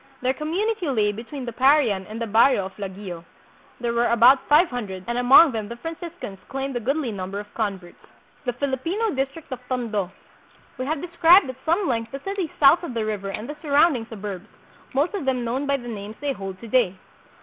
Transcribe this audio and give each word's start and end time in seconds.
Their 0.23 0.33
community 0.33 0.87
lay 0.89 1.11
between 1.11 1.45
the 1.45 1.53
Parian 1.53 2.07
and 2.07 2.19
the 2.19 2.25
barrio 2.25 2.65
of 2.65 2.75
Laguio. 2.77 3.23
There 3.79 3.93
were 3.93 4.07
about 4.07 4.47
five 4.49 4.67
hundred, 4.69 5.03
and 5.07 5.15
among 5.15 5.51
them 5.51 5.67
the 5.67 5.75
Franciscans 5.75 6.39
claimed 6.49 6.75
a 6.75 6.79
goodly 6.79 7.11
number 7.11 7.39
of 7.39 7.53
converts. 7.53 8.03
The 8.45 8.53
Filipino 8.53 9.11
District 9.11 9.51
of 9.51 9.59
Tondo. 9.69 10.09
We 10.79 10.87
have 10.87 11.01
described 11.03 11.51
at 11.51 11.63
some 11.65 11.87
length 11.87 12.09
the 12.11 12.19
city 12.21 12.51
south 12.59 12.81
of 12.81 12.95
the 12.95 13.05
river 13.05 13.29
and 13.29 13.47
the 13.47 13.55
surround 13.61 13.95
ing 13.95 14.07
suburbs, 14.09 14.49
most 14.95 15.13
of 15.13 15.25
them 15.25 15.43
known 15.45 15.67
by 15.67 15.77
the 15.77 15.87
names 15.87 16.15
they 16.19 16.33
hold 16.33 16.59
to 16.61 16.67
day. 16.67 16.95